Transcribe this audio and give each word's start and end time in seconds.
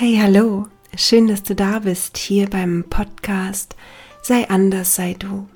Hey, 0.00 0.16
hallo, 0.22 0.68
schön, 0.94 1.26
dass 1.26 1.42
du 1.42 1.56
da 1.56 1.80
bist 1.80 2.18
hier 2.18 2.48
beim 2.48 2.84
Podcast 2.88 3.74
Sei 4.22 4.48
anders, 4.48 4.94
sei 4.94 5.14
du. 5.18 5.48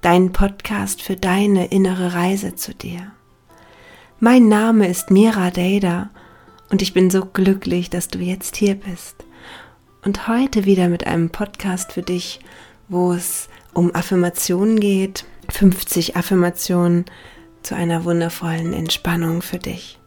Dein 0.00 0.32
Podcast 0.32 1.00
für 1.00 1.14
deine 1.14 1.66
innere 1.66 2.12
Reise 2.12 2.56
zu 2.56 2.74
dir. 2.74 3.12
Mein 4.18 4.48
Name 4.48 4.88
ist 4.88 5.12
Mira 5.12 5.52
Dada 5.52 6.10
und 6.70 6.82
ich 6.82 6.92
bin 6.92 7.08
so 7.08 7.24
glücklich, 7.24 7.88
dass 7.88 8.08
du 8.08 8.18
jetzt 8.18 8.56
hier 8.56 8.74
bist. 8.74 9.24
Und 10.04 10.26
heute 10.26 10.64
wieder 10.64 10.88
mit 10.88 11.06
einem 11.06 11.30
Podcast 11.30 11.92
für 11.92 12.02
dich, 12.02 12.40
wo 12.88 13.12
es 13.12 13.48
um 13.74 13.94
Affirmationen 13.94 14.80
geht. 14.80 15.24
50 15.50 16.16
Affirmationen 16.16 17.04
zu 17.62 17.76
einer 17.76 18.02
wundervollen 18.02 18.72
Entspannung 18.72 19.40
für 19.40 19.58
dich. 19.58 20.00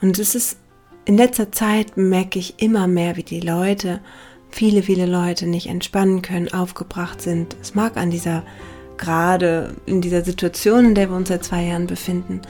Und 0.00 0.20
es 0.20 0.36
ist 0.36 0.58
in 1.04 1.16
letzter 1.16 1.50
Zeit 1.50 1.96
merke 1.96 2.38
ich 2.38 2.62
immer 2.62 2.86
mehr, 2.86 3.16
wie 3.16 3.22
die 3.22 3.40
Leute, 3.40 4.00
viele, 4.50 4.82
viele 4.82 5.06
Leute 5.06 5.46
nicht 5.46 5.66
entspannen 5.66 6.22
können, 6.22 6.52
aufgebracht 6.52 7.20
sind. 7.20 7.56
Es 7.60 7.74
mag 7.74 7.96
an 7.96 8.10
dieser, 8.10 8.44
gerade 8.98 9.74
in 9.86 10.00
dieser 10.00 10.24
Situation, 10.24 10.86
in 10.86 10.94
der 10.94 11.10
wir 11.10 11.16
uns 11.16 11.28
seit 11.28 11.44
zwei 11.44 11.64
Jahren 11.64 11.86
befinden. 11.86 12.40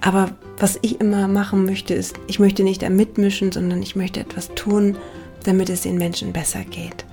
Aber 0.00 0.30
was 0.58 0.78
ich 0.82 1.00
immer 1.00 1.28
machen 1.28 1.64
möchte, 1.64 1.94
ist, 1.94 2.18
ich 2.26 2.38
möchte 2.38 2.64
nicht 2.64 2.82
da 2.82 2.90
mitmischen, 2.90 3.52
sondern 3.52 3.82
ich 3.82 3.96
möchte 3.96 4.20
etwas 4.20 4.48
tun, 4.54 4.96
damit 5.44 5.68
es 5.68 5.82
den 5.82 5.96
Menschen 5.96 6.32
besser 6.32 6.64
geht. 6.64 7.04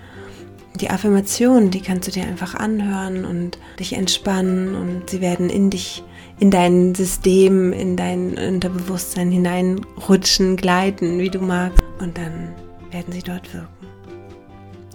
Die 0.75 0.89
Affirmationen, 0.89 1.71
die 1.71 1.81
kannst 1.81 2.07
du 2.07 2.11
dir 2.11 2.23
einfach 2.23 2.55
anhören 2.55 3.25
und 3.25 3.57
dich 3.79 3.93
entspannen 3.93 4.75
und 4.75 5.09
sie 5.09 5.21
werden 5.21 5.49
in 5.49 5.69
dich 5.69 6.03
in 6.39 6.51
dein 6.51 6.93
System, 6.93 7.73
in 7.73 7.95
dein 7.95 8.37
Unterbewusstsein 8.37 9.31
hineinrutschen, 9.31 10.55
gleiten, 10.55 11.19
wie 11.19 11.29
du 11.29 11.39
magst. 11.39 11.83
Und 11.99 12.17
dann 12.17 12.53
werden 12.91 13.11
sie 13.11 13.23
dort 13.23 13.53
wirken. 13.53 13.67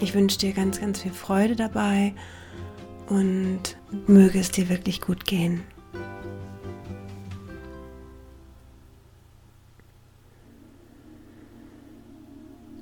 Ich 0.01 0.15
wünsche 0.15 0.39
dir 0.39 0.53
ganz, 0.53 0.81
ganz 0.81 1.03
viel 1.03 1.13
Freude 1.13 1.57
dabei 1.57 2.15
und 3.09 3.77
möge 4.07 4.39
es 4.39 4.51
dir 4.51 4.69
wirklich 4.69 5.01
gut 5.01 5.25
gehen. 5.25 5.63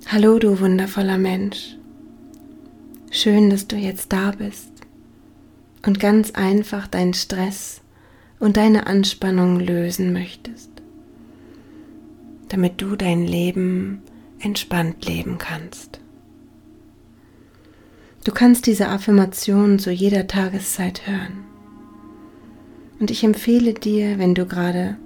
Hallo, 0.06 0.38
du 0.38 0.60
wundervoller 0.60 1.18
Mensch. 1.18 1.76
Schön, 3.10 3.50
dass 3.50 3.68
du 3.68 3.76
jetzt 3.76 4.12
da 4.12 4.32
bist 4.32 4.72
und 5.86 6.00
ganz 6.00 6.32
einfach 6.32 6.88
deinen 6.88 7.14
Stress 7.14 7.80
und 8.40 8.56
deine 8.56 8.86
Anspannung 8.86 9.60
lösen 9.60 10.12
möchtest, 10.12 10.70
damit 12.48 12.80
du 12.80 12.96
dein 12.96 13.26
Leben 13.26 14.02
entspannt 14.40 15.04
leben 15.06 15.38
kannst. 15.38 16.00
Du 18.24 18.32
kannst 18.32 18.66
diese 18.66 18.88
Affirmation 18.88 19.78
zu 19.78 19.90
jeder 19.90 20.26
Tageszeit 20.26 21.06
hören. 21.06 21.44
Und 22.98 23.10
ich 23.10 23.24
empfehle 23.24 23.72
dir, 23.72 24.18
wenn 24.18 24.34
du 24.34 24.46
gerade 24.46 24.96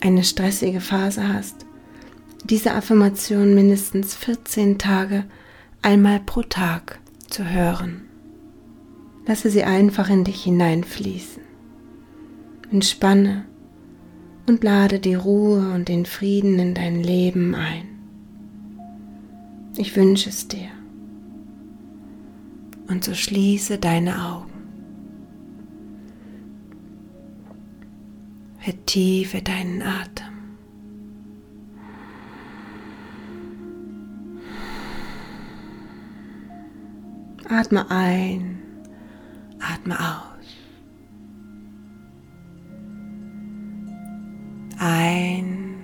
eine 0.00 0.22
stressige 0.22 0.80
Phase 0.80 1.26
hast, 1.32 1.66
diese 2.44 2.72
Affirmation 2.74 3.54
mindestens 3.54 4.14
14 4.14 4.78
Tage 4.78 5.24
einmal 5.82 6.20
pro 6.20 6.42
Tag 6.42 7.00
zu 7.28 7.48
hören. 7.48 8.02
Lasse 9.26 9.50
sie 9.50 9.64
einfach 9.64 10.10
in 10.10 10.24
dich 10.24 10.44
hineinfließen. 10.44 11.43
Entspanne 12.74 13.44
und 14.48 14.64
lade 14.64 14.98
die 14.98 15.14
Ruhe 15.14 15.72
und 15.74 15.88
den 15.88 16.06
Frieden 16.06 16.58
in 16.58 16.74
dein 16.74 17.04
Leben 17.04 17.54
ein. 17.54 17.86
Ich 19.76 19.94
wünsche 19.94 20.28
es 20.28 20.48
dir. 20.48 20.70
Und 22.88 23.04
so 23.04 23.14
schließe 23.14 23.78
deine 23.78 24.20
Augen. 24.20 24.50
Vertiefe 28.58 29.40
deinen 29.40 29.80
Atem. 29.80 30.34
Atme 37.48 37.88
ein, 37.88 38.58
atme 39.60 39.96
aus. 39.96 40.33
Ein 44.86 45.80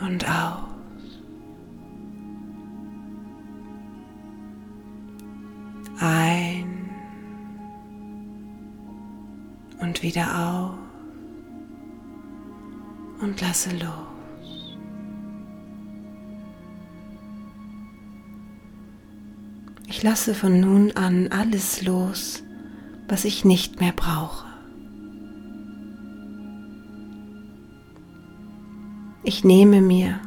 und 0.00 0.26
aus. 0.26 1.20
Ein 6.00 6.88
und 9.78 10.02
wieder 10.02 10.24
auf 10.38 10.78
und 13.20 13.42
lasse 13.42 13.76
los. 13.76 14.72
Ich 19.86 20.02
lasse 20.02 20.34
von 20.34 20.60
nun 20.60 20.92
an 20.92 21.28
alles 21.28 21.82
los, 21.82 22.42
was 23.06 23.26
ich 23.26 23.44
nicht 23.44 23.80
mehr 23.80 23.92
brauche. 23.92 24.45
Ich 29.28 29.42
nehme 29.42 29.80
mir 29.80 30.20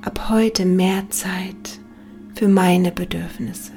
ab 0.00 0.30
heute 0.30 0.64
mehr 0.64 1.10
Zeit 1.10 1.80
für 2.34 2.48
meine 2.48 2.90
Bedürfnisse. 2.90 3.72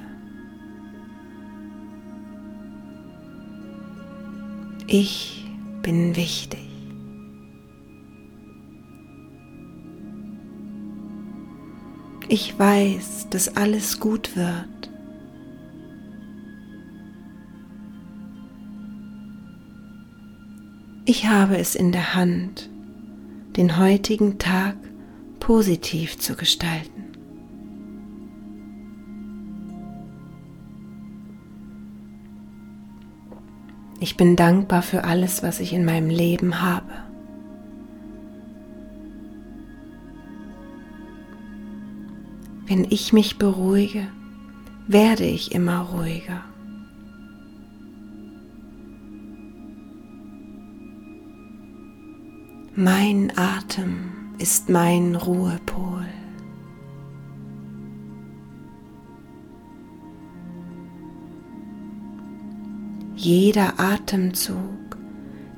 Ich 4.88 5.46
bin 5.82 6.16
wichtig. 6.16 6.70
Ich 12.30 12.58
weiß, 12.58 13.28
dass 13.30 13.58
alles 13.58 14.00
gut 14.00 14.38
wird. 14.38 14.90
Ich 21.03 21.28
habe 21.28 21.58
es 21.58 21.76
in 21.76 21.92
der 21.92 22.16
Hand, 22.16 22.70
den 23.58 23.78
heutigen 23.78 24.38
Tag 24.38 24.76
positiv 25.40 26.18
zu 26.18 26.36
gestalten. 26.36 27.02
Ich 34.00 34.18
bin 34.18 34.36
dankbar 34.36 34.82
für 34.82 35.04
alles, 35.04 35.44
was 35.44 35.60
ich 35.60 35.74
in 35.74 35.86
meinem 35.86 36.10
Leben 36.10 36.62
habe. 36.62 36.92
Wenn 42.66 42.88
ich 42.90 43.14
mich 43.14 43.38
beruhige, 43.38 44.08
werde 44.88 45.26
ich 45.26 45.54
immer 45.54 45.82
ruhiger. 45.82 46.44
Mein 52.84 53.31
Atem 53.38 54.34
ist 54.40 54.68
mein 54.68 55.16
Ruhepol. 55.16 56.08
Jeder 63.16 63.80
Atemzug 63.80 64.97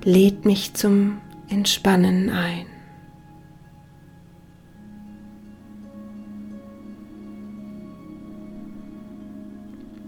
lädt 0.04 0.44
mich 0.44 0.74
zum 0.74 1.22
Entspannen 1.48 2.30
ein. 2.30 2.66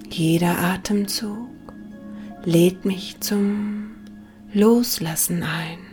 Jeder 0.10 0.60
Atemzug 0.60 1.48
lädt 2.44 2.84
mich 2.84 3.22
zum 3.22 3.92
Loslassen 4.52 5.44
ein. 5.44 5.85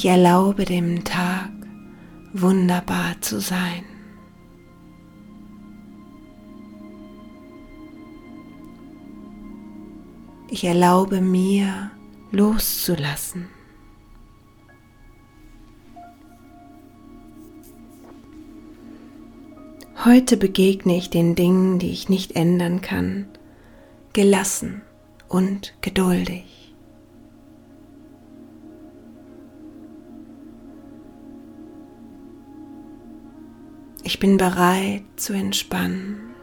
Ich 0.00 0.06
erlaube 0.06 0.64
dem 0.64 1.04
Tag 1.04 1.50
wunderbar 2.32 3.20
zu 3.20 3.38
sein. 3.38 3.84
Ich 10.48 10.64
erlaube 10.64 11.20
mir 11.20 11.90
loszulassen. 12.30 13.48
Heute 20.06 20.38
begegne 20.38 20.96
ich 20.96 21.10
den 21.10 21.34
Dingen, 21.34 21.78
die 21.78 21.90
ich 21.90 22.08
nicht 22.08 22.36
ändern 22.36 22.80
kann, 22.80 23.26
gelassen 24.14 24.80
und 25.28 25.74
geduldig. 25.82 26.59
Ich 34.10 34.18
bin 34.18 34.38
bereit 34.38 35.04
zu 35.14 35.34
entspannen. 35.34 36.34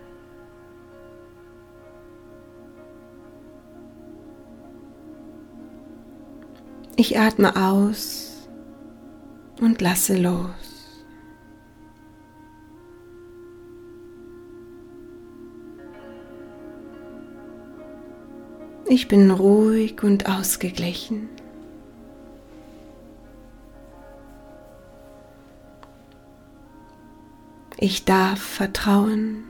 Ich 6.96 7.20
atme 7.20 7.58
aus 7.58 8.48
und 9.60 9.82
lasse 9.82 10.16
los. 10.18 11.04
Ich 18.88 19.10
bin 19.10 19.30
ruhig 19.30 20.04
und 20.04 20.30
ausgeglichen. 20.30 21.28
Ich 27.80 28.06
darf 28.06 28.40
vertrauen. 28.40 29.44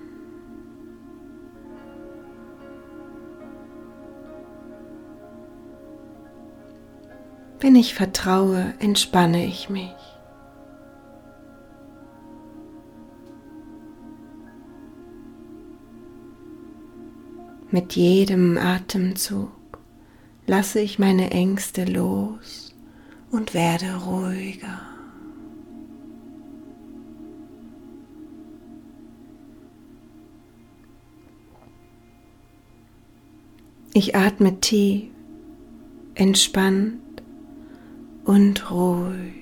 Wenn 7.62 7.76
ich 7.78 7.96
vertraue, 7.96 8.74
entspanne 8.80 9.46
ich 9.46 9.70
mich. 9.70 9.94
Mit 17.72 17.94
jedem 17.94 18.58
Atemzug 18.58 19.52
lasse 20.46 20.82
ich 20.82 21.00
meine 21.00 21.32
Ängste 21.32 21.86
los 21.86 22.76
und 23.32 23.54
werde 23.54 23.96
ruhiger. 24.06 24.97
Ich 34.00 34.16
atme 34.16 34.62
tief, 34.62 35.10
entspannt 36.14 37.02
und 38.26 38.70
ruhig. 38.70 39.34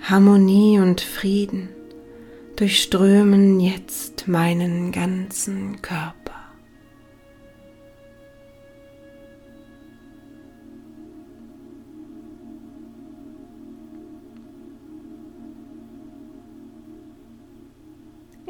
Harmonie 0.00 0.80
und 0.80 1.02
Frieden 1.02 1.68
durchströmen 2.56 3.60
jetzt 3.60 4.26
meinen 4.26 4.90
ganzen 4.90 5.82
Körper. 5.82 6.23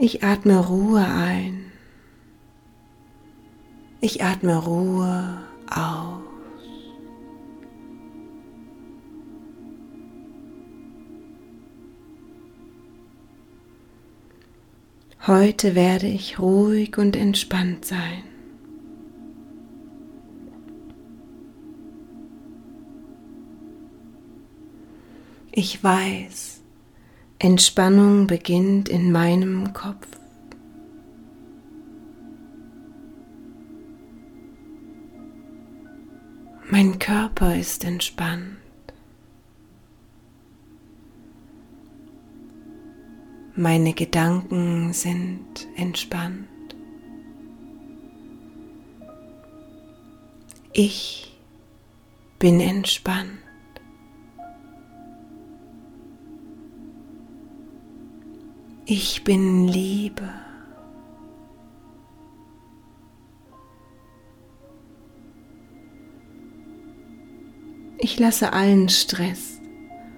Ich 0.06 0.22
atme 0.22 0.58
Ruhe 0.66 1.02
ein. 1.02 1.72
Ich 4.02 4.22
atme 4.22 4.62
Ruhe 4.62 5.38
aus. 5.70 6.20
Heute 15.26 15.74
werde 15.74 16.08
ich 16.08 16.38
ruhig 16.38 16.98
und 16.98 17.16
entspannt 17.16 17.86
sein. 17.86 18.24
Ich 25.50 25.82
weiß, 25.82 26.60
Entspannung 27.38 28.26
beginnt 28.26 28.88
in 28.88 29.12
meinem 29.12 29.72
Kopf. 29.72 30.06
Mein 36.70 36.98
Körper 36.98 37.54
ist 37.56 37.84
entspannt. 37.84 38.56
Meine 43.54 43.92
Gedanken 43.92 44.92
sind 44.92 45.68
entspannt. 45.76 46.48
Ich 50.72 51.32
bin 52.40 52.58
entspannt. 52.58 53.43
Ich 58.86 59.24
bin 59.24 59.66
Liebe. 59.66 60.28
Ich 67.96 68.18
lasse 68.18 68.52
allen 68.52 68.90
Stress 68.90 69.58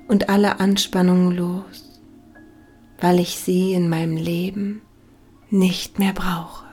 und 0.09 0.29
alle 0.29 0.59
Anspannung 0.59 1.31
los, 1.31 2.03
weil 2.99 3.21
ich 3.21 3.39
sie 3.39 3.73
in 3.73 3.89
meinem 3.89 4.17
Leben 4.17 4.83
nicht 5.49 6.01
mehr 6.01 6.13
brauche. 6.13 6.67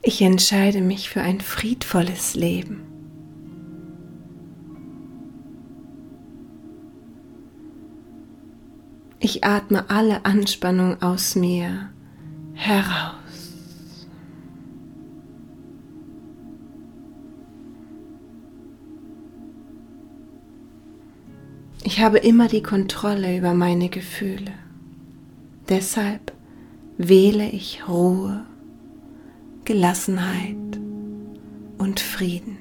Ich 0.00 0.22
entscheide 0.22 0.80
mich 0.80 1.10
für 1.10 1.20
ein 1.20 1.42
friedvolles 1.42 2.34
Leben. 2.34 2.93
Ich 9.20 9.44
atme 9.44 9.88
alle 9.88 10.24
Anspannung 10.24 11.00
aus 11.02 11.34
mir 11.34 11.90
heraus. 12.54 13.14
Ich 21.86 22.00
habe 22.00 22.18
immer 22.18 22.48
die 22.48 22.62
Kontrolle 22.62 23.36
über 23.36 23.54
meine 23.54 23.88
Gefühle. 23.88 24.52
Deshalb 25.68 26.32
wähle 26.96 27.48
ich 27.48 27.88
Ruhe, 27.88 28.44
Gelassenheit 29.64 30.56
und 31.78 32.00
Frieden. 32.00 32.53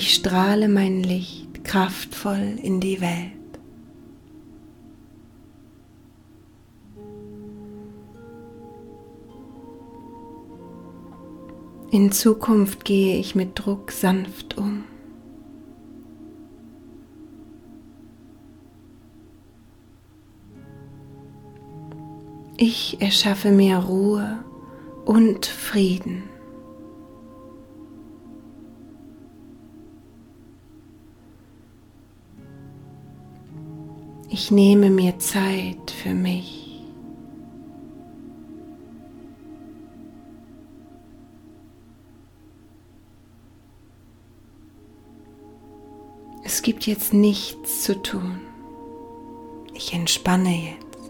Ich 0.00 0.14
strahle 0.14 0.68
mein 0.68 1.02
Licht 1.02 1.64
kraftvoll 1.64 2.56
in 2.62 2.78
die 2.78 3.00
Welt. 3.00 3.32
In 11.90 12.12
Zukunft 12.12 12.84
gehe 12.84 13.18
ich 13.18 13.34
mit 13.34 13.58
Druck 13.58 13.90
sanft 13.90 14.56
um. 14.56 14.84
Ich 22.56 23.00
erschaffe 23.00 23.50
mir 23.50 23.78
Ruhe 23.78 24.44
und 25.04 25.44
Frieden. 25.44 26.37
Ich 34.40 34.52
nehme 34.52 34.88
mir 34.88 35.18
Zeit 35.18 35.90
für 35.90 36.14
mich. 36.14 36.80
Es 46.44 46.62
gibt 46.62 46.86
jetzt 46.86 47.12
nichts 47.12 47.82
zu 47.82 48.00
tun. 48.00 48.40
Ich 49.74 49.92
entspanne 49.92 50.70
jetzt. 50.70 51.00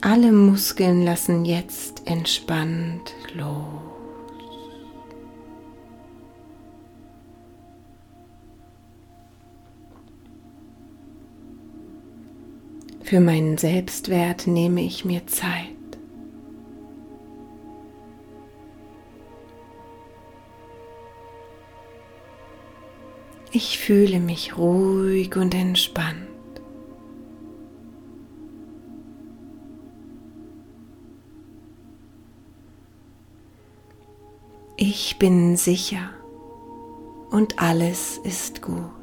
Alle 0.00 0.30
Muskeln 0.30 1.02
lassen 1.02 1.44
jetzt 1.44 2.06
entspannt 2.06 3.12
los. 3.34 4.01
Für 13.12 13.20
meinen 13.20 13.58
Selbstwert 13.58 14.46
nehme 14.46 14.80
ich 14.80 15.04
mir 15.04 15.26
Zeit. 15.26 15.68
Ich 23.50 23.78
fühle 23.78 24.18
mich 24.18 24.56
ruhig 24.56 25.36
und 25.36 25.54
entspannt. 25.54 26.26
Ich 34.78 35.18
bin 35.18 35.58
sicher 35.58 36.08
und 37.30 37.58
alles 37.58 38.16
ist 38.24 38.62
gut. 38.62 39.01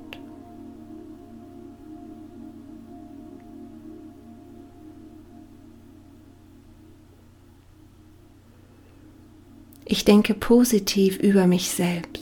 Ich 9.91 10.05
denke 10.05 10.35
positiv 10.35 11.17
über 11.17 11.47
mich 11.47 11.71
selbst. 11.71 12.21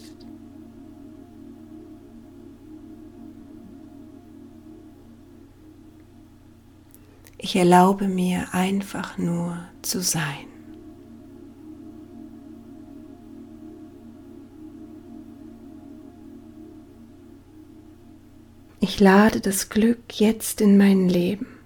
Ich 7.37 7.57
erlaube 7.57 8.07
mir 8.07 8.53
einfach 8.53 9.17
nur 9.17 9.57
zu 9.81 10.01
sein. 10.01 10.47
Ich 18.79 19.01
lade 19.01 19.41
das 19.41 19.67
Glück 19.67 20.21
jetzt 20.21 20.61
in 20.61 20.77
mein 20.77 21.09
Leben. 21.09 21.56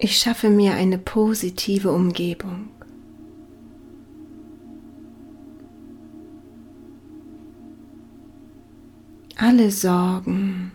Ich 0.00 0.16
schaffe 0.18 0.48
mir 0.48 0.74
eine 0.74 0.96
positive 0.96 1.90
Umgebung. 1.90 2.68
Alle 9.36 9.72
Sorgen 9.72 10.70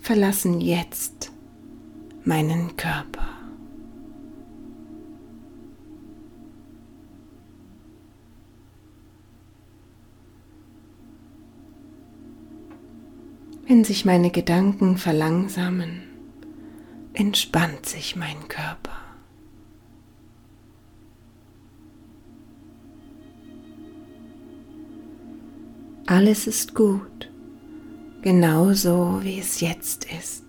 verlassen 0.00 0.62
jetzt 0.62 1.30
meinen 2.24 2.76
Körper. 2.76 3.26
Wenn 13.66 13.84
sich 13.84 14.04
meine 14.06 14.30
Gedanken 14.30 14.96
verlangsamen, 14.96 16.05
entspannt 17.16 17.86
sich 17.86 18.14
mein 18.14 18.46
Körper. 18.48 18.92
Alles 26.06 26.46
ist 26.46 26.74
gut, 26.74 27.30
genauso 28.22 29.20
wie 29.22 29.40
es 29.40 29.60
jetzt 29.60 30.04
ist. 30.12 30.44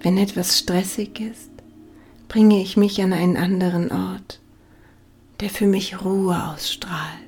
Wenn 0.00 0.18
etwas 0.18 0.58
stressig 0.58 1.20
ist, 1.20 1.50
bringe 2.28 2.60
ich 2.60 2.76
mich 2.76 3.00
an 3.00 3.12
einen 3.12 3.36
anderen 3.36 3.90
Ort, 3.90 4.40
der 5.40 5.50
für 5.50 5.66
mich 5.66 6.04
Ruhe 6.04 6.50
ausstrahlt. 6.50 7.27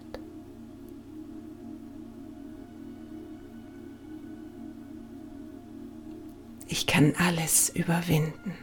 Ich 6.80 6.86
kann 6.86 7.12
alles 7.18 7.68
überwinden. 7.68 8.54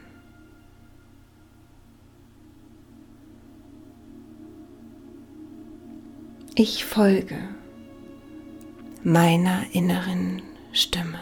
Ich 6.56 6.84
folge 6.84 7.38
meiner 9.04 9.66
inneren 9.72 10.42
Stimme. 10.72 11.20